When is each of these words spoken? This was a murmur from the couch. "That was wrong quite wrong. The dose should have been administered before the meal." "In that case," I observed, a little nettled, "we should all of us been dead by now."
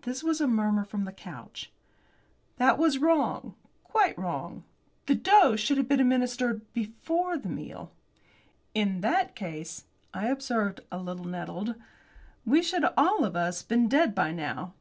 This 0.00 0.24
was 0.24 0.40
a 0.40 0.46
murmur 0.46 0.86
from 0.86 1.04
the 1.04 1.12
couch. 1.12 1.70
"That 2.56 2.78
was 2.78 2.96
wrong 2.96 3.56
quite 3.84 4.16
wrong. 4.18 4.64
The 5.04 5.14
dose 5.14 5.60
should 5.60 5.76
have 5.76 5.86
been 5.86 6.00
administered 6.00 6.72
before 6.72 7.36
the 7.36 7.50
meal." 7.50 7.92
"In 8.72 9.02
that 9.02 9.36
case," 9.36 9.84
I 10.14 10.28
observed, 10.28 10.80
a 10.90 10.96
little 10.96 11.26
nettled, 11.26 11.74
"we 12.46 12.62
should 12.62 12.86
all 12.96 13.22
of 13.22 13.36
us 13.36 13.62
been 13.62 13.86
dead 13.86 14.14
by 14.14 14.32
now." 14.32 14.72